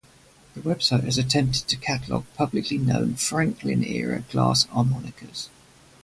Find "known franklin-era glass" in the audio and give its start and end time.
2.79-4.65